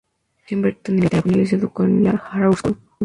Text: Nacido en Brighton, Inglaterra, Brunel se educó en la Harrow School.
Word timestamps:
Nacido 0.39 0.47
en 0.57 0.61
Brighton, 0.63 0.95
Inglaterra, 0.95 1.21
Brunel 1.27 1.47
se 1.47 1.55
educó 1.57 1.83
en 1.83 2.03
la 2.03 2.09
Harrow 2.09 2.53
School. 2.53 2.79